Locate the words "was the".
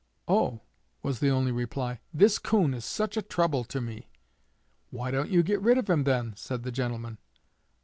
1.03-1.29